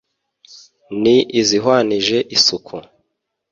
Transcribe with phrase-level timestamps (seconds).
[1.01, 2.75] Ni izihwanije isuku